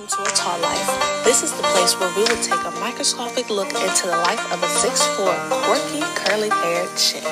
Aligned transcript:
Welcome 0.00 0.24
to 0.24 0.32
A 0.32 0.34
Tall 0.34 0.58
Life. 0.60 1.24
This 1.24 1.42
is 1.42 1.52
the 1.52 1.62
place 1.62 1.92
where 2.00 2.08
we 2.16 2.22
will 2.22 2.42
take 2.42 2.64
a 2.64 2.70
microscopic 2.80 3.50
look 3.50 3.68
into 3.68 4.06
the 4.06 4.16
life 4.16 4.40
of 4.50 4.62
a 4.62 4.66
6'4, 4.66 5.50
quirky, 5.66 6.00
curly 6.14 6.48
haired 6.48 6.88
chick. 6.96 7.22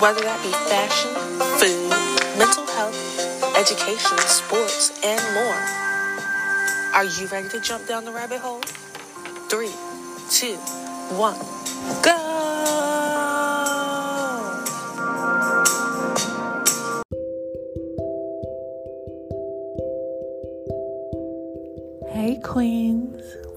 Whether 0.00 0.22
that 0.22 0.40
be 0.42 0.52
fashion, 0.72 1.12
food, 1.60 1.90
mental 2.38 2.64
health, 2.72 2.96
education, 3.58 4.16
sports, 4.20 5.04
and 5.04 5.20
more. 5.34 5.60
Are 6.94 7.04
you 7.04 7.26
ready 7.26 7.50
to 7.50 7.60
jump 7.60 7.86
down 7.86 8.06
the 8.06 8.12
rabbit 8.12 8.38
hole? 8.38 8.62
Three, 9.50 9.72
two, 10.30 10.56
one, 11.18 11.36
go! 12.02 12.31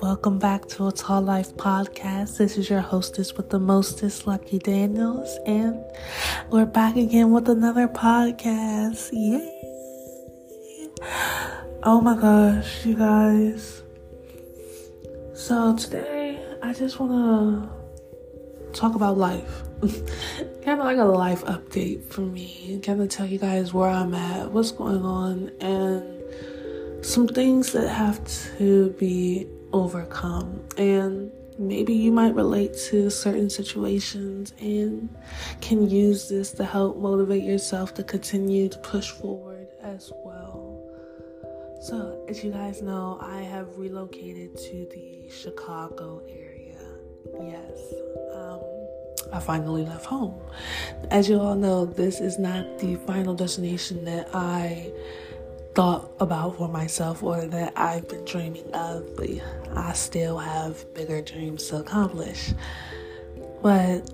Welcome 0.08 0.38
back 0.38 0.68
to 0.68 0.86
a 0.86 0.92
Tall 0.92 1.24
Life 1.24 1.56
podcast. 1.56 2.38
This 2.38 2.60
is 2.60 2.70
your 2.70 2.80
hostess 2.80 3.34
with 3.34 3.50
the 3.50 3.58
mostest, 3.58 4.28
Lucky 4.28 4.60
Daniels, 4.60 5.40
and 5.48 5.84
we're 6.52 6.68
back 6.68 6.96
again 6.96 7.32
with 7.32 7.50
another 7.50 7.88
podcast. 7.88 9.10
Yay! 9.12 9.50
Oh 11.82 12.02
my 12.02 12.16
gosh, 12.16 12.86
you 12.86 12.96
guys. 12.96 13.82
So, 15.34 15.76
today 15.76 16.40
I 16.62 16.72
just 16.72 17.00
want 17.00 17.12
to 17.12 18.80
talk 18.80 18.94
about 18.94 19.18
life. 19.18 19.64
kind 20.64 20.80
of 20.80 20.86
like 20.86 21.00
a 21.00 21.04
life 21.04 21.44
update 21.46 22.14
for 22.14 22.22
me. 22.22 22.80
Kind 22.84 23.02
of 23.02 23.10
tell 23.10 23.26
you 23.26 23.40
guys 23.40 23.74
where 23.74 23.90
I'm 23.90 24.14
at, 24.14 24.52
what's 24.52 24.70
going 24.70 25.04
on, 25.04 25.52
and 25.60 26.24
some 27.04 27.28
things 27.28 27.72
that 27.72 27.88
have 27.90 28.24
to 28.60 28.92
be 29.00 29.48
overcome. 29.74 30.64
And 30.78 31.32
maybe 31.58 31.94
you 31.94 32.12
might 32.12 32.36
relate 32.36 32.76
to 32.90 33.10
certain 33.10 33.50
situations 33.50 34.54
and 34.60 35.10
can 35.62 35.90
use 35.90 36.30
this 36.30 36.52
to 36.52 36.66
help 36.66 36.98
motivate 36.98 37.44
yourself 37.44 37.94
to 37.96 38.04
continue 38.04 38.70
to 38.70 38.78
push 38.80 39.12
forward 39.12 39.68
as 39.82 40.12
well. 40.24 40.82
So, 41.82 42.26
as 42.28 42.44
you 42.44 42.52
guys 42.52 42.82
know, 42.82 43.20
I 43.22 43.42
have 43.42 43.78
relocated 43.78 44.58
to 44.58 44.88
the 44.92 45.30
Chicago 45.30 46.22
area. 46.28 46.80
Yes. 47.42 47.94
Um, 48.34 48.62
I 49.32 49.40
finally 49.40 49.84
left 49.84 50.06
home. 50.06 50.40
As 51.12 51.30
you 51.30 51.40
all 51.40 51.56
know, 51.56 51.86
this 51.86 52.20
is 52.20 52.40
not 52.40 52.80
the 52.80 52.96
final 53.08 53.36
destination 53.36 54.06
that 54.06 54.30
I 54.34 54.92
thought 55.76 56.10
about 56.22 56.58
for 56.58 56.70
myself 56.70 57.22
or 57.22 57.46
that 57.46 57.74
I've 57.76 58.08
been 58.08 58.24
dreaming 58.24 58.74
of, 58.74 59.16
but 59.18 59.30
I 59.76 59.92
still 59.92 60.40
have 60.40 60.94
bigger 60.94 61.22
dreams 61.22 61.68
to 61.68 61.78
accomplish. 61.78 62.54
But, 63.62 64.10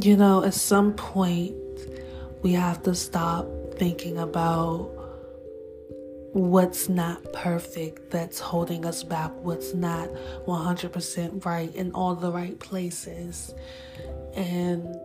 you 0.00 0.16
know, 0.16 0.44
at 0.44 0.54
some 0.54 0.94
point, 0.94 1.54
we 2.42 2.52
have 2.52 2.84
to 2.84 2.94
stop 2.94 3.46
thinking 3.74 4.18
about 4.18 4.90
what's 6.32 6.88
not 6.88 7.32
perfect 7.32 8.10
that's 8.10 8.38
holding 8.38 8.86
us 8.86 9.02
back, 9.02 9.32
what's 9.42 9.74
not 9.74 10.08
100% 10.46 11.44
right 11.44 11.74
in 11.74 11.90
all 11.92 12.14
the 12.14 12.30
right 12.30 12.58
places. 12.60 13.54
And 14.34 14.96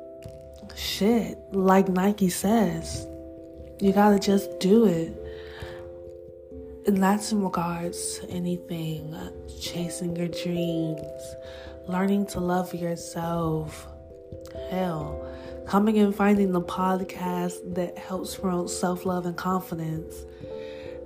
shit, 0.75 1.39
like 1.51 1.89
Nike 1.89 2.29
says, 2.29 3.07
you 3.79 3.93
gotta 3.93 4.19
just 4.19 4.59
do 4.59 4.85
it. 4.85 5.15
And 6.87 7.03
that's 7.03 7.31
in 7.31 7.43
regards 7.43 8.19
to 8.19 8.29
anything 8.29 9.15
chasing 9.59 10.15
your 10.15 10.29
dreams, 10.29 11.01
learning 11.87 12.27
to 12.27 12.39
love 12.39 12.73
yourself. 12.73 13.87
Hell, 14.69 15.27
coming 15.67 15.99
and 15.99 16.15
finding 16.15 16.53
the 16.53 16.61
podcast 16.61 17.75
that 17.75 17.97
helps 17.97 18.35
promote 18.35 18.69
self 18.69 19.05
love 19.05 19.25
and 19.25 19.35
confidence. 19.35 20.15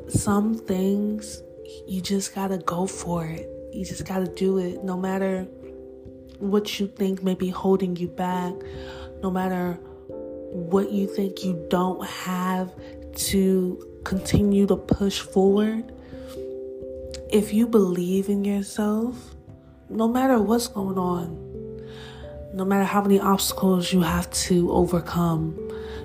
Some 0.07 0.55
things 0.55 1.41
you 1.87 2.01
just 2.01 2.35
gotta 2.35 2.59
go 2.59 2.85
for 2.85 3.25
it. 3.25 3.49
You 3.73 3.85
just 3.85 4.05
gotta 4.05 4.27
do 4.27 4.59
it 4.59 4.83
no 4.83 4.97
matter 4.97 5.47
what 6.39 6.79
you 6.79 6.87
think 6.87 7.23
may 7.23 7.35
be 7.35 7.49
holding 7.49 7.95
you 7.95 8.07
back, 8.07 8.53
no 9.21 9.31
matter 9.31 9.79
what 10.51 10.91
you 10.91 11.07
think 11.07 11.43
you 11.43 11.65
don't 11.69 12.05
have 12.05 12.71
to 13.15 14.01
continue 14.03 14.67
to 14.67 14.75
push 14.75 15.21
forward, 15.21 15.91
if 17.31 17.53
you 17.53 17.67
believe 17.67 18.27
in 18.27 18.43
yourself, 18.43 19.35
no 19.89 20.07
matter 20.07 20.39
what's 20.41 20.67
going 20.67 20.97
on, 20.97 21.37
no 22.53 22.65
matter 22.65 22.83
how 22.83 23.01
many 23.01 23.19
obstacles 23.19 23.93
you 23.93 24.01
have 24.01 24.29
to 24.31 24.71
overcome, 24.71 25.57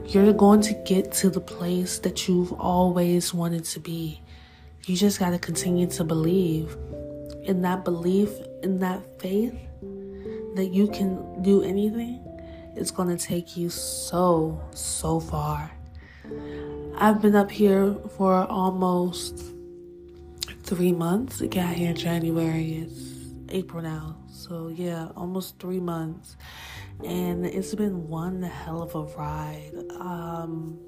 you're 0.06 0.32
going 0.32 0.60
to 0.60 0.74
get 0.86 1.10
to 1.10 1.28
the 1.28 1.40
place 1.40 1.98
that 1.98 2.28
you've 2.28 2.52
always 2.52 3.34
wanted 3.34 3.64
to 3.64 3.80
be. 3.80 4.22
You 4.86 4.96
just 4.96 5.18
got 5.18 5.30
to 5.30 5.38
continue 5.38 5.88
to 5.88 6.04
believe 6.04 6.76
in 7.42 7.62
that 7.62 7.84
belief, 7.84 8.30
in 8.62 8.78
that 8.78 9.02
faith 9.20 9.54
that 10.54 10.70
you 10.72 10.86
can 10.88 11.42
do 11.42 11.62
anything 11.62 12.25
it's 12.76 12.90
going 12.90 13.16
to 13.16 13.22
take 13.22 13.56
you 13.56 13.70
so, 13.70 14.60
so 14.72 15.18
far. 15.18 15.70
I've 16.98 17.20
been 17.20 17.34
up 17.34 17.50
here 17.50 17.94
for 18.16 18.34
almost 18.46 19.42
three 20.62 20.92
months. 20.92 21.42
I 21.42 21.46
got 21.46 21.74
here 21.74 21.90
in 21.90 21.96
January. 21.96 22.86
It's 22.86 23.16
April 23.48 23.82
now. 23.82 24.16
So, 24.30 24.68
yeah, 24.68 25.08
almost 25.16 25.58
three 25.58 25.80
months. 25.80 26.36
And 27.04 27.46
it's 27.46 27.74
been 27.74 28.08
one 28.08 28.42
hell 28.42 28.82
of 28.82 28.94
a 28.94 29.02
ride. 29.16 29.72
Um, 29.98 30.78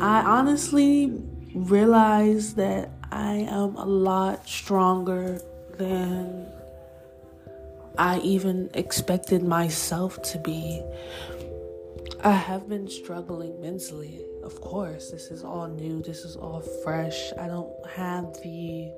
I 0.00 0.22
honestly 0.22 1.22
realized 1.54 2.56
that 2.56 2.90
I 3.10 3.46
am 3.48 3.76
a 3.76 3.84
lot 3.84 4.46
stronger 4.48 5.40
than 5.78 6.46
I 7.96 8.18
even 8.20 8.70
expected 8.74 9.42
myself 9.42 10.20
to 10.22 10.38
be. 10.38 10.82
I 12.22 12.32
have 12.32 12.68
been 12.68 12.88
struggling 12.88 13.60
mentally. 13.60 14.20
Of 14.42 14.60
course, 14.60 15.10
this 15.10 15.30
is 15.30 15.44
all 15.44 15.68
new, 15.68 16.02
this 16.02 16.24
is 16.24 16.36
all 16.36 16.60
fresh. 16.82 17.32
I 17.38 17.46
don't 17.46 17.86
have 17.90 18.34
the, 18.42 18.92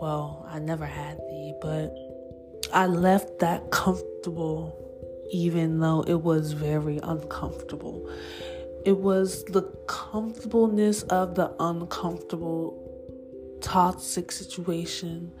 well, 0.00 0.46
I 0.48 0.58
never 0.58 0.86
had 0.86 1.18
the, 1.18 1.58
but 1.60 1.94
I 2.72 2.86
left 2.86 3.38
that 3.40 3.70
comfortable 3.70 4.80
even 5.30 5.80
though 5.80 6.04
it 6.06 6.22
was 6.22 6.52
very 6.52 6.98
uncomfortable. 7.02 8.08
It 8.84 8.98
was 8.98 9.44
the 9.44 9.62
comfortableness 9.86 11.02
of 11.04 11.34
the 11.34 11.54
uncomfortable, 11.58 12.80
toxic 13.60 14.30
situation 14.30 15.32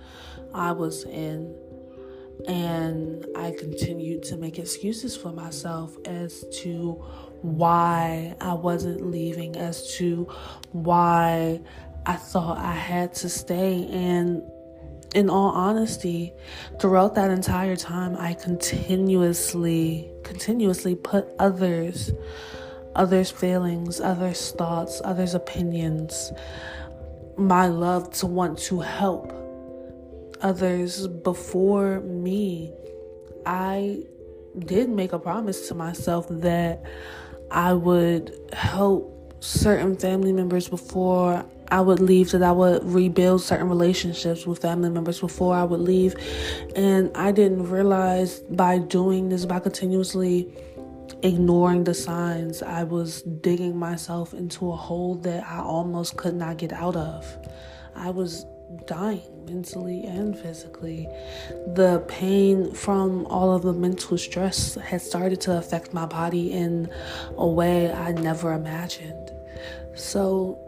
I 0.54 0.72
was 0.72 1.04
in 1.04 1.54
and 2.46 3.26
I 3.36 3.52
continued 3.52 4.22
to 4.24 4.36
make 4.36 4.58
excuses 4.58 5.16
for 5.16 5.32
myself 5.32 5.96
as 6.04 6.44
to 6.62 6.92
why 7.42 8.34
I 8.40 8.54
wasn't 8.54 9.10
leaving, 9.10 9.56
as 9.56 9.94
to 9.96 10.24
why 10.72 11.60
I 12.06 12.16
thought 12.16 12.58
I 12.58 12.72
had 12.72 13.14
to 13.16 13.28
stay. 13.28 13.86
And 13.90 14.42
in 15.14 15.30
all 15.30 15.50
honesty, 15.50 16.32
throughout 16.80 17.14
that 17.14 17.30
entire 17.30 17.76
time, 17.76 18.16
I 18.18 18.34
continuously, 18.34 20.10
continuously 20.22 20.94
put 20.94 21.28
others, 21.38 22.12
others' 22.94 23.30
feelings, 23.30 24.00
others' 24.00 24.50
thoughts, 24.52 25.00
others' 25.04 25.34
opinions, 25.34 26.32
my 27.36 27.66
love 27.66 28.10
to 28.14 28.26
want 28.26 28.58
to 28.58 28.80
help 28.80 29.43
others 30.40 31.06
before 31.06 32.00
me, 32.00 32.72
I 33.46 34.04
did 34.58 34.88
make 34.88 35.12
a 35.12 35.18
promise 35.18 35.68
to 35.68 35.74
myself 35.74 36.26
that 36.30 36.82
I 37.50 37.72
would 37.72 38.34
help 38.52 39.14
certain 39.40 39.96
family 39.96 40.32
members 40.32 40.68
before 40.68 41.44
I 41.70 41.80
would 41.80 42.00
leave, 42.00 42.30
that 42.30 42.42
I 42.42 42.52
would 42.52 42.84
rebuild 42.84 43.42
certain 43.42 43.68
relationships 43.68 44.46
with 44.46 44.60
family 44.60 44.90
members 44.90 45.20
before 45.20 45.54
I 45.54 45.64
would 45.64 45.80
leave. 45.80 46.14
And 46.76 47.10
I 47.14 47.32
didn't 47.32 47.68
realize 47.68 48.40
by 48.40 48.78
doing 48.78 49.28
this, 49.28 49.44
by 49.44 49.60
continuously 49.60 50.52
ignoring 51.22 51.84
the 51.84 51.94
signs, 51.94 52.62
I 52.62 52.84
was 52.84 53.22
digging 53.22 53.76
myself 53.76 54.34
into 54.34 54.70
a 54.72 54.76
hole 54.76 55.16
that 55.16 55.44
I 55.46 55.58
almost 55.58 56.16
could 56.16 56.34
not 56.34 56.58
get 56.58 56.72
out 56.72 56.96
of. 56.96 57.26
I 57.96 58.10
was 58.10 58.44
dying 58.86 59.44
mentally 59.46 60.04
and 60.04 60.38
physically. 60.38 61.08
The 61.74 62.04
pain 62.08 62.72
from 62.72 63.26
all 63.26 63.54
of 63.54 63.62
the 63.62 63.72
mental 63.72 64.18
stress 64.18 64.74
had 64.74 65.02
started 65.02 65.40
to 65.42 65.56
affect 65.58 65.94
my 65.94 66.06
body 66.06 66.52
in 66.52 66.90
a 67.36 67.46
way 67.46 67.92
I 67.92 68.12
never 68.12 68.52
imagined. 68.52 69.30
So 69.94 70.58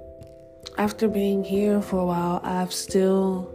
after 0.79 1.09
being 1.09 1.45
here 1.45 1.81
for 1.81 1.99
a 1.99 2.07
while, 2.07 2.41
I've 2.43 2.73
still 2.73 3.53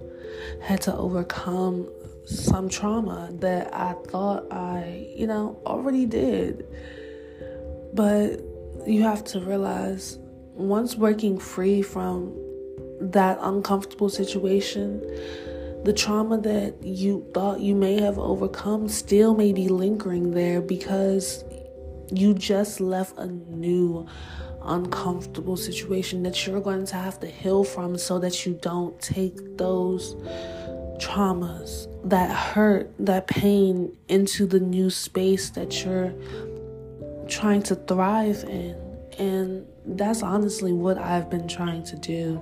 had 0.61 0.81
to 0.81 0.95
overcome 0.95 1.89
some 2.25 2.69
trauma 2.69 3.29
that 3.33 3.73
I 3.73 3.93
thought 4.07 4.51
I, 4.51 5.07
you 5.15 5.27
know, 5.27 5.61
already 5.65 6.05
did. 6.05 6.65
But 7.93 8.41
you 8.87 9.03
have 9.03 9.23
to 9.25 9.39
realize 9.39 10.17
once 10.53 10.95
breaking 10.95 11.39
free 11.39 11.81
from 11.81 12.35
that 13.01 13.37
uncomfortable 13.41 14.09
situation, 14.09 14.99
the 15.83 15.93
trauma 15.93 16.37
that 16.39 16.75
you 16.83 17.25
thought 17.33 17.59
you 17.59 17.73
may 17.73 17.99
have 17.99 18.19
overcome 18.19 18.87
still 18.87 19.35
may 19.35 19.51
be 19.51 19.67
lingering 19.67 20.31
there 20.31 20.61
because 20.61 21.43
you 22.11 22.33
just 22.33 22.79
left 22.79 23.17
a 23.17 23.27
new 23.27 24.05
uncomfortable 24.63 25.57
situation 25.57 26.21
that 26.21 26.45
you're 26.45 26.61
going 26.61 26.85
to 26.85 26.95
have 26.95 27.19
to 27.19 27.27
heal 27.27 27.63
from 27.63 27.97
so 27.97 28.19
that 28.19 28.45
you 28.45 28.53
don't 28.61 28.99
take 29.01 29.57
those 29.57 30.13
traumas, 30.97 31.87
that 32.07 32.29
hurt, 32.29 32.93
that 32.99 33.25
pain 33.25 33.97
into 34.07 34.45
the 34.45 34.59
new 34.59 34.89
space 34.89 35.49
that 35.49 35.83
you're 35.83 36.13
trying 37.27 37.63
to 37.63 37.75
thrive 37.75 38.43
in. 38.43 38.75
And 39.17 39.65
that's 39.85 40.21
honestly 40.21 40.73
what 40.73 40.99
I've 40.99 41.29
been 41.29 41.47
trying 41.47 41.83
to 41.85 41.95
do. 41.95 42.41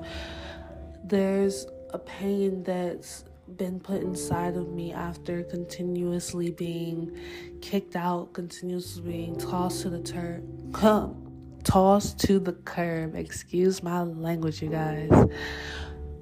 There's 1.10 1.66
a 1.90 1.98
pain 1.98 2.62
that's 2.62 3.26
been 3.58 3.80
put 3.80 4.04
inside 4.04 4.56
of 4.56 4.70
me 4.70 4.94
after 4.94 5.42
continuously 5.42 6.52
being 6.52 7.18
kicked 7.62 7.96
out, 7.96 8.32
continuously 8.34 9.02
being 9.02 9.36
tossed 9.36 9.82
to 9.82 9.90
the 9.90 10.02
turf, 10.02 10.44
tossed 11.64 12.20
to 12.20 12.38
the 12.38 12.54
curb. 12.54 13.16
Excuse 13.16 13.82
my 13.82 14.04
language, 14.04 14.62
you 14.62 14.70
guys. 14.70 15.10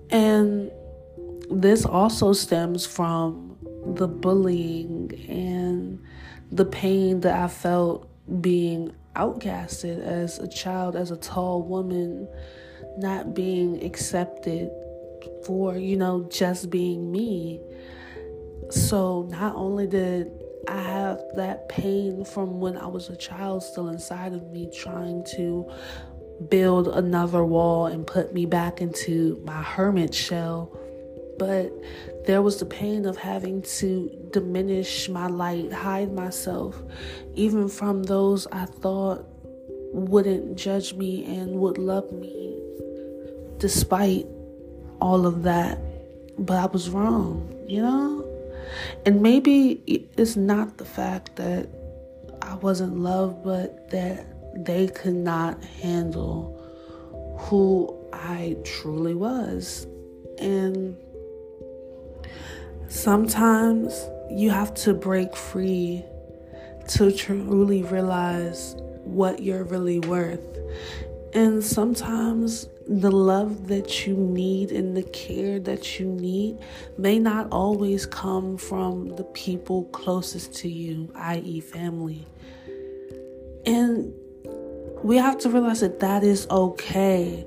And 0.10 0.72
this 1.52 1.86
also 1.86 2.32
stems 2.32 2.86
from 2.86 3.58
the 3.88 4.08
bullying 4.08 5.12
and 5.28 6.02
the 6.50 6.64
pain 6.64 7.20
that 7.22 7.38
I 7.38 7.50
felt 7.50 8.10
being 8.42 8.96
outcasted 9.18 10.02
as 10.02 10.40
a 10.40 10.48
child, 10.48 10.96
as 10.96 11.12
a 11.12 11.18
tall 11.18 11.62
woman, 11.62 12.30
not 12.98 13.34
being 13.34 13.84
accepted 13.84 14.70
for, 15.46 15.78
you 15.78 15.96
know, 15.96 16.28
just 16.32 16.70
being 16.70 17.12
me. 17.12 17.62
So 18.70 19.28
not 19.32 19.56
only 19.56 19.88
did 19.88 20.32
I 20.68 20.82
have 20.82 21.22
that 21.36 21.70
pain 21.70 22.26
from 22.26 22.60
when 22.60 22.76
I 22.78 22.88
was 22.88 23.10
a 23.10 23.16
child 23.16 23.64
still 23.64 23.88
inside 23.88 24.34
of 24.34 24.52
me, 24.52 24.70
trying 24.76 25.24
to 25.36 25.72
build 26.50 26.88
another 26.90 27.44
wall 27.44 27.88
and 27.88 28.06
put 28.06 28.34
me 28.34 28.46
back 28.46 28.82
into 28.82 29.42
my 29.46 29.62
hermit 29.62 30.14
shell. 30.14 30.78
But 31.40 31.72
there 32.26 32.42
was 32.42 32.60
the 32.60 32.66
pain 32.66 33.06
of 33.06 33.16
having 33.16 33.62
to 33.62 34.30
diminish 34.34 35.08
my 35.08 35.28
light, 35.28 35.72
hide 35.72 36.12
myself, 36.12 36.82
even 37.36 37.70
from 37.70 38.04
those 38.04 38.48
I 38.52 38.66
thought 38.66 39.26
wouldn't 39.94 40.58
judge 40.58 40.94
me 40.94 41.24
and 41.26 41.52
would 41.60 41.78
love 41.78 42.12
me, 42.12 42.60
despite 43.60 44.26
all 45.00 45.26
of 45.26 45.44
that. 45.44 45.80
But 46.40 46.58
I 46.58 46.66
was 46.68 46.90
wrong, 46.90 47.64
you 47.68 47.82
know? 47.82 48.24
And 49.06 49.22
maybe 49.22 49.82
it's 50.18 50.36
not 50.36 50.78
the 50.78 50.86
fact 50.86 51.36
that 51.38 51.68
I 52.42 52.56
wasn't 52.56 53.00
loved, 53.00 53.44
but 53.44 53.90
that 53.92 54.26
they 54.66 54.88
could 54.88 55.16
not 55.16 55.64
handle 55.64 56.54
who 57.40 57.96
I 58.14 58.58
truly 58.64 59.14
was. 59.14 59.88
And 60.40 60.98
sometimes 62.88 64.08
you 64.30 64.50
have 64.50 64.74
to 64.76 64.94
break 64.94 65.36
free 65.36 66.04
to 66.90 67.12
truly 67.12 67.84
realize 67.84 68.76
what 69.04 69.42
you're 69.42 69.64
really 69.64 70.00
worth. 70.00 70.58
And 71.34 71.64
sometimes 71.64 72.68
the 72.88 73.12
love 73.12 73.68
that 73.68 74.08
you 74.08 74.16
need 74.16 74.72
and 74.72 74.96
the 74.96 75.04
care 75.04 75.60
that 75.60 76.00
you 76.00 76.08
need 76.08 76.58
may 76.98 77.20
not 77.20 77.52
always 77.52 78.06
come 78.06 78.58
from 78.58 79.16
the 79.18 79.26
people 79.26 79.86
closest 79.86 80.56
to 80.56 80.70
you, 80.70 81.12
i.e., 81.16 81.60
family. 81.60 82.26
And 83.66 84.14
we 85.04 85.18
have 85.18 85.38
to 85.40 85.50
realize 85.50 85.82
that 85.82 86.00
that 86.00 86.24
is 86.24 86.48
okay 86.50 87.46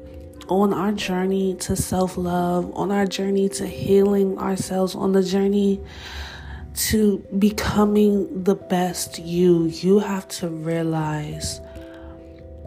on 0.49 0.75
our 0.75 0.93
journey 0.93 1.55
to 1.55 1.75
self 1.75 2.17
love, 2.17 2.71
on 2.75 2.93
our 2.93 3.07
journey 3.07 3.49
to 3.49 3.67
healing 3.67 4.37
ourselves, 4.39 4.95
on 4.95 5.13
the 5.13 5.23
journey 5.23 5.81
to 6.75 7.25
becoming 7.39 8.45
the 8.45 8.55
best 8.55 9.19
you. 9.19 9.67
You 9.67 10.01
have 10.01 10.29
to 10.29 10.49
realize 10.49 11.61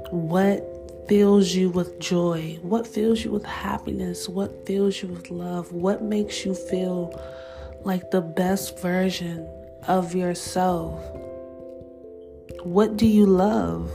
what 0.10 0.73
fills 1.08 1.54
you 1.54 1.70
with 1.70 2.00
joy? 2.00 2.58
What 2.62 2.88
fills 2.88 3.24
you 3.24 3.32
with 3.32 3.46
happiness? 3.46 4.30
What 4.30 4.66
fills 4.66 5.02
you 5.02 5.10
with 5.10 5.30
love? 5.30 5.72
What 5.72 6.02
makes 6.02 6.46
you 6.46 6.54
feel 6.54 7.20
like 7.84 8.12
the 8.12 8.22
best 8.22 8.80
version 8.80 9.48
of 9.88 10.16
yourself? 10.16 11.04
What 12.64 12.98
do 12.98 13.06
you 13.06 13.26
love 13.26 13.92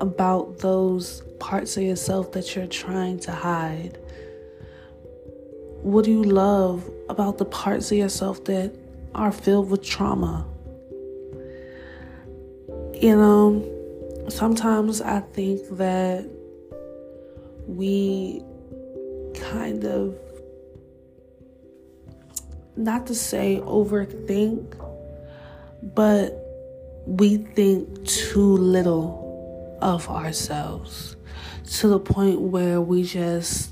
about 0.00 0.58
those 0.58 1.22
parts 1.38 1.76
of 1.76 1.84
yourself 1.84 2.32
that 2.32 2.56
you're 2.56 2.66
trying 2.66 3.20
to 3.20 3.32
hide? 3.32 3.98
What 5.82 6.04
do 6.04 6.10
you 6.10 6.22
love 6.22 6.88
about 7.08 7.38
the 7.38 7.44
parts 7.44 7.90
of 7.92 7.98
yourself 7.98 8.44
that 8.44 8.74
are 9.14 9.32
filled 9.32 9.70
with 9.70 9.84
trauma? 9.84 10.46
You 12.94 13.16
know, 13.16 13.81
sometimes 14.28 15.00
I 15.00 15.20
think 15.20 15.60
that 15.72 16.28
we 17.66 18.42
kind 19.34 19.84
of, 19.84 20.16
not 22.76 23.06
to 23.06 23.14
say 23.14 23.60
overthink, 23.64 24.76
but 25.82 26.38
we 27.06 27.38
think 27.38 28.04
too 28.04 28.56
little 28.56 29.78
of 29.80 30.08
ourselves 30.08 31.16
to 31.64 31.88
the 31.88 31.98
point 31.98 32.40
where 32.40 32.80
we 32.80 33.02
just 33.02 33.70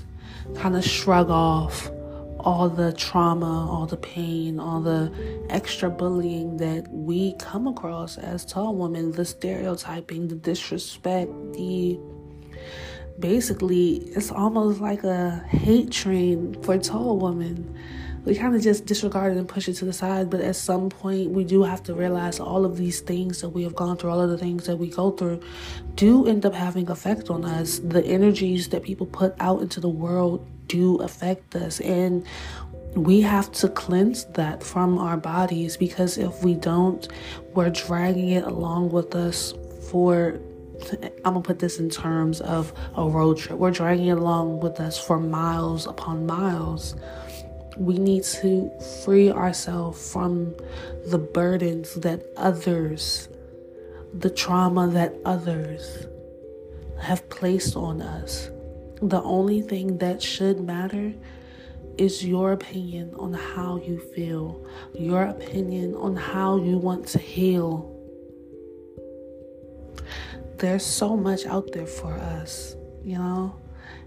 kind 0.55 0.75
of 0.75 0.83
shrug 0.83 1.29
off 1.29 1.89
all 2.43 2.69
the 2.69 2.93
trauma, 2.93 3.69
all 3.69 3.85
the 3.85 3.97
pain, 3.97 4.59
all 4.59 4.81
the 4.81 5.11
extra 5.49 5.89
bullying 5.89 6.57
that 6.57 6.87
we 6.89 7.33
come 7.39 7.67
across 7.67 8.17
as 8.17 8.45
tall 8.45 8.75
women, 8.75 9.11
the 9.11 9.25
stereotyping, 9.25 10.27
the 10.27 10.35
disrespect, 10.35 11.31
the 11.53 11.99
basically 13.19 13.97
it's 14.15 14.31
almost 14.31 14.81
like 14.81 15.03
a 15.03 15.43
hate 15.49 15.91
train 15.91 16.61
for 16.63 16.77
tall 16.77 17.17
women. 17.17 17.77
We 18.23 18.35
kind 18.35 18.55
of 18.55 18.61
just 18.61 18.85
disregard 18.85 19.33
it 19.33 19.39
and 19.39 19.47
push 19.47 19.67
it 19.67 19.73
to 19.75 19.85
the 19.85 19.93
side, 19.93 20.29
but 20.29 20.41
at 20.41 20.55
some 20.55 20.89
point 20.89 21.31
we 21.31 21.43
do 21.43 21.63
have 21.63 21.81
to 21.83 21.95
realize 21.95 22.39
all 22.39 22.65
of 22.65 22.77
these 22.77 22.99
things 22.99 23.41
that 23.41 23.49
we 23.49 23.63
have 23.63 23.75
gone 23.75 23.97
through, 23.97 24.11
all 24.11 24.21
of 24.21 24.29
the 24.29 24.37
things 24.37 24.67
that 24.67 24.77
we 24.77 24.89
go 24.89 25.09
through, 25.09 25.41
do 25.95 26.27
end 26.27 26.45
up 26.45 26.53
having 26.53 26.87
effect 26.89 27.31
on 27.31 27.43
us. 27.45 27.79
The 27.79 28.05
energies 28.05 28.69
that 28.69 28.83
people 28.83 29.07
put 29.07 29.33
out 29.39 29.61
into 29.61 29.79
the 29.79 29.89
world 29.89 30.45
do 30.67 30.97
affect 30.97 31.55
us, 31.55 31.79
and 31.81 32.25
we 32.95 33.21
have 33.21 33.51
to 33.53 33.69
cleanse 33.69 34.25
that 34.25 34.61
from 34.63 34.97
our 34.97 35.17
bodies 35.17 35.77
because 35.77 36.17
if 36.17 36.43
we 36.43 36.55
don't, 36.55 37.07
we're 37.53 37.69
dragging 37.69 38.29
it 38.29 38.43
along 38.43 38.89
with 38.89 39.15
us 39.15 39.53
for 39.89 40.39
I'm 41.23 41.33
gonna 41.33 41.41
put 41.41 41.59
this 41.59 41.79
in 41.79 41.89
terms 41.89 42.41
of 42.41 42.73
a 42.95 43.07
road 43.07 43.37
trip. 43.37 43.59
We're 43.59 43.71
dragging 43.71 44.07
it 44.07 44.17
along 44.17 44.61
with 44.61 44.79
us 44.79 44.99
for 44.99 45.19
miles 45.19 45.85
upon 45.85 46.25
miles. 46.25 46.95
We 47.77 47.97
need 47.97 48.23
to 48.23 48.69
free 49.03 49.31
ourselves 49.31 50.11
from 50.11 50.55
the 51.05 51.17
burdens 51.17 51.93
that 51.95 52.25
others, 52.35 53.29
the 54.13 54.29
trauma 54.29 54.87
that 54.89 55.15
others 55.23 56.07
have 56.99 57.29
placed 57.29 57.75
on 57.75 58.01
us. 58.01 58.49
The 59.01 59.21
only 59.21 59.61
thing 59.61 59.97
that 59.97 60.21
should 60.21 60.59
matter 60.59 61.13
is 61.97 62.25
your 62.25 62.53
opinion 62.53 63.13
on 63.15 63.33
how 63.33 63.77
you 63.77 63.99
feel, 63.99 64.65
your 64.93 65.23
opinion 65.23 65.95
on 65.95 66.15
how 66.15 66.57
you 66.57 66.77
want 66.77 67.07
to 67.07 67.19
heal 67.19 67.91
there's 70.61 70.85
so 70.85 71.17
much 71.17 71.45
out 71.47 71.71
there 71.71 71.87
for 71.87 72.13
us, 72.13 72.75
you 73.03 73.17
know? 73.17 73.55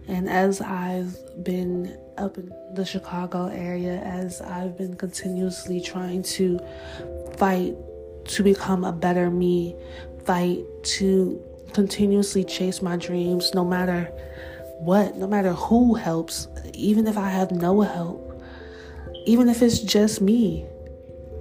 And 0.06 0.28
as 0.28 0.60
I've 0.60 1.16
been 1.42 1.98
up 2.16 2.38
in 2.38 2.52
the 2.74 2.84
Chicago 2.84 3.46
area, 3.46 4.00
as 4.04 4.40
I've 4.40 4.78
been 4.78 4.94
continuously 4.94 5.80
trying 5.80 6.22
to 6.22 6.60
fight 7.36 7.74
to 8.26 8.42
become 8.44 8.84
a 8.84 8.92
better 8.92 9.30
me, 9.30 9.74
fight 10.24 10.64
to 10.98 11.42
continuously 11.72 12.44
chase 12.44 12.80
my 12.80 12.96
dreams, 12.96 13.52
no 13.52 13.64
matter 13.64 14.12
what, 14.84 15.16
no 15.16 15.26
matter 15.26 15.52
who 15.52 15.94
helps, 15.94 16.46
even 16.74 17.06
if 17.06 17.16
I 17.16 17.30
have 17.30 17.50
no 17.50 17.80
help, 17.80 18.42
even 19.24 19.48
if 19.48 19.62
it's 19.62 19.80
just 19.80 20.20
me, 20.20 20.66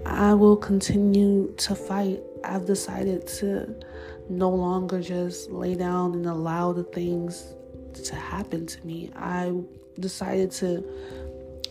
I 0.05 0.33
will 0.33 0.55
continue 0.55 1.53
to 1.57 1.75
fight. 1.75 2.21
I've 2.45 2.65
decided 2.65 3.27
to 3.39 3.75
no 4.29 4.49
longer 4.49 5.01
just 5.01 5.51
lay 5.51 5.75
down 5.75 6.13
and 6.13 6.25
allow 6.25 6.71
the 6.71 6.83
things 6.83 7.53
to 8.05 8.15
happen 8.15 8.65
to 8.65 8.85
me. 8.85 9.11
I 9.15 9.53
decided 9.99 10.51
to 10.51 10.83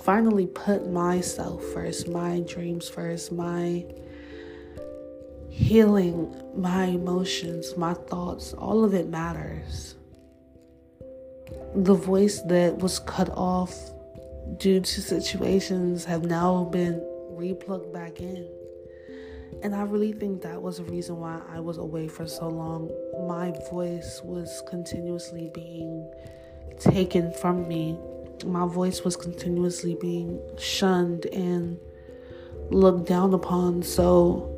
finally 0.03 0.47
put 0.47 0.91
myself 0.91 1.65
first, 1.73 2.09
my 2.09 2.41
dreams 2.41 2.89
first, 2.89 3.33
my 3.33 3.87
healing, 5.49 6.35
my 6.55 6.85
emotions, 6.85 7.77
my 7.77 7.95
thoughts, 7.95 8.53
all 8.53 8.85
of 8.85 8.95
it 8.95 9.09
matters. 9.09 9.95
The 11.75 11.95
voice 11.95 12.41
that 12.43 12.79
was 12.79 12.99
cut 12.99 13.31
off 13.31 13.75
due 14.59 14.81
to 14.81 15.01
situations 15.01 16.05
have 16.05 16.25
now 16.25 16.65
been 16.65 17.01
replugged 17.33 17.93
back 17.93 18.21
in. 18.21 18.49
And 19.63 19.75
I 19.75 19.83
really 19.83 20.13
think 20.13 20.43
that 20.43 20.61
was 20.61 20.79
the 20.79 20.85
reason 20.85 21.19
why 21.19 21.41
I 21.49 21.61
was 21.61 21.79
away 21.79 22.09
for 22.09 22.27
so 22.27 22.49
long. 22.49 22.91
My 23.29 23.53
voice 23.71 24.21
was 24.25 24.63
continuously 24.69 25.51
being 25.55 26.11
taken 26.81 27.33
from 27.35 27.69
me. 27.69 27.97
My 28.45 28.67
voice 28.67 29.05
was 29.05 29.15
continuously 29.15 29.97
being 30.01 30.41
shunned 30.59 31.27
and 31.27 31.79
looked 32.71 33.07
down 33.07 33.35
upon. 33.35 33.83
So, 33.83 34.49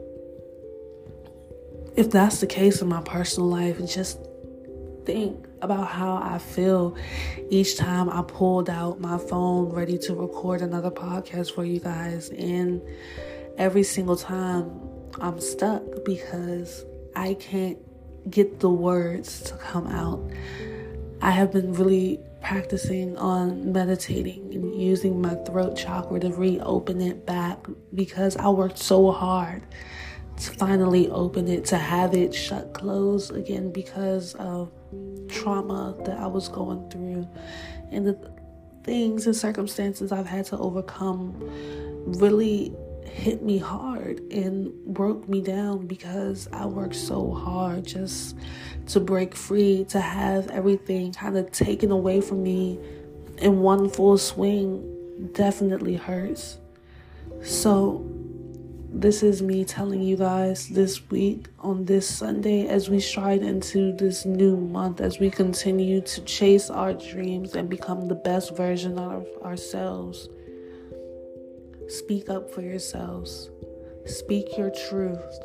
if 1.96 2.10
that's 2.10 2.40
the 2.40 2.46
case 2.46 2.80
in 2.80 2.88
my 2.88 3.02
personal 3.02 3.48
life, 3.48 3.78
just 3.86 4.18
think 5.04 5.46
about 5.62 5.88
how 5.88 6.16
I 6.16 6.38
feel 6.38 6.96
each 7.50 7.76
time 7.76 8.08
I 8.08 8.22
pulled 8.22 8.70
out 8.70 9.00
my 9.00 9.18
phone 9.18 9.70
ready 9.70 9.98
to 9.98 10.14
record 10.14 10.62
another 10.62 10.90
podcast 10.90 11.54
for 11.54 11.64
you 11.64 11.80
guys. 11.80 12.30
And 12.30 12.82
every 13.56 13.82
single 13.82 14.16
time 14.16 14.70
I'm 15.20 15.40
stuck 15.40 15.82
because 16.04 16.84
I 17.14 17.34
can't 17.34 17.78
get 18.30 18.60
the 18.60 18.70
words 18.70 19.42
to 19.42 19.56
come 19.56 19.86
out. 19.86 20.20
I 21.20 21.30
have 21.30 21.52
been 21.52 21.72
really 21.72 22.20
practicing 22.42 23.16
on 23.16 23.72
meditating 23.72 24.52
and 24.52 24.80
using 24.80 25.20
my 25.20 25.34
throat 25.46 25.76
chakra 25.76 26.20
to 26.20 26.30
reopen 26.30 27.00
it 27.00 27.24
back 27.24 27.58
because 27.94 28.36
I 28.36 28.48
worked 28.50 28.78
so 28.78 29.10
hard 29.12 29.62
to 30.36 30.50
finally 30.52 31.08
open 31.10 31.48
it, 31.48 31.64
to 31.66 31.76
have 31.76 32.14
it 32.14 32.34
shut 32.34 32.74
closed 32.74 33.34
again 33.34 33.72
because 33.72 34.34
of 34.34 34.70
trauma 35.28 35.96
that 36.04 36.18
I 36.18 36.26
was 36.26 36.48
going 36.48 36.88
through 36.90 37.26
and 37.90 38.06
the 38.06 38.34
things 38.82 39.26
and 39.26 39.34
circumstances 39.34 40.12
I've 40.12 40.26
had 40.26 40.44
to 40.46 40.58
overcome 40.58 41.34
really 42.06 42.74
hit 43.06 43.42
me 43.42 43.58
hard 43.58 44.20
and 44.32 44.72
broke 44.86 45.28
me 45.28 45.40
down 45.40 45.86
because 45.86 46.48
I 46.52 46.66
worked 46.66 46.96
so 46.96 47.32
hard 47.32 47.86
just 47.86 48.36
to 48.88 49.00
break 49.00 49.34
free, 49.34 49.84
to 49.88 50.00
have 50.00 50.48
everything 50.50 51.12
kind 51.12 51.36
of 51.36 51.50
taken 51.52 51.90
away 51.90 52.20
from 52.20 52.42
me 52.42 52.78
in 53.38 53.60
one 53.60 53.88
full 53.88 54.18
swing 54.18 55.30
definitely 55.32 55.94
hurts. 55.94 56.58
So, 57.42 57.98
this 58.94 59.24
is 59.24 59.42
me 59.42 59.64
telling 59.64 60.00
you 60.00 60.16
guys 60.16 60.68
this 60.68 61.10
week 61.10 61.46
on 61.58 61.84
this 61.84 62.08
Sunday 62.08 62.68
as 62.68 62.88
we 62.88 63.00
stride 63.00 63.42
into 63.42 63.92
this 63.92 64.24
new 64.24 64.56
month, 64.56 65.00
as 65.00 65.18
we 65.18 65.30
continue 65.30 66.00
to 66.00 66.20
chase 66.20 66.70
our 66.70 66.94
dreams 66.94 67.56
and 67.56 67.68
become 67.68 68.06
the 68.06 68.14
best 68.14 68.56
version 68.56 68.96
of 68.96 69.26
ourselves. 69.42 70.28
Speak 71.88 72.28
up 72.28 72.48
for 72.54 72.62
yourselves, 72.62 73.50
speak 74.06 74.56
your 74.56 74.70
truth. 74.88 75.40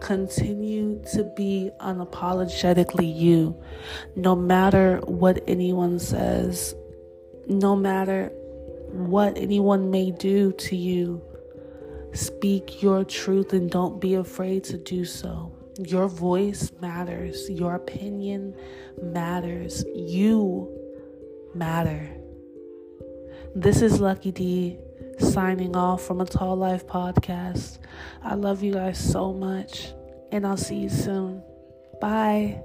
Continue 0.00 1.02
to 1.12 1.24
be 1.36 1.70
unapologetically 1.80 3.14
you, 3.14 3.54
no 4.16 4.34
matter 4.34 5.00
what 5.04 5.44
anyone 5.46 5.98
says, 5.98 6.74
no 7.46 7.76
matter 7.76 8.32
what 8.88 9.36
anyone 9.36 9.90
may 9.90 10.10
do 10.10 10.52
to 10.52 10.74
you 10.74 11.22
Speak 12.12 12.82
your 12.82 13.04
truth 13.04 13.52
and 13.52 13.70
don't 13.70 14.00
be 14.00 14.14
afraid 14.14 14.64
to 14.64 14.76
do 14.76 15.04
so. 15.04 15.52
Your 15.78 16.08
voice 16.08 16.72
matters, 16.80 17.48
your 17.48 17.76
opinion 17.76 18.54
matters, 19.00 19.84
you 19.94 20.68
matter. 21.54 22.08
This 23.54 23.80
is 23.80 24.00
Lucky 24.00 24.32
D 24.32 24.78
signing 25.18 25.76
off 25.76 26.02
from 26.02 26.20
a 26.20 26.24
Tall 26.24 26.56
Life 26.56 26.86
podcast. 26.86 27.78
I 28.22 28.34
love 28.34 28.62
you 28.62 28.74
guys 28.74 28.98
so 28.98 29.32
much, 29.32 29.92
and 30.32 30.46
I'll 30.46 30.56
see 30.56 30.76
you 30.76 30.88
soon. 30.88 31.42
Bye. 32.00 32.62